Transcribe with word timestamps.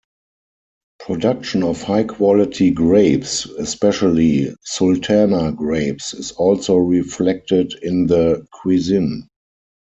Production 1.01 1.61
of 1.61 1.83
high 1.83 2.01
quality 2.05 2.71
grapes, 2.71 3.45
especially 3.45 4.49
Sultana 4.63 5.51
grapes 5.51 6.15
is 6.15 6.31
also 6.31 6.77
reflected 6.77 7.75
in 7.83 8.07
the 8.07 8.47
cuisine. 8.51 9.27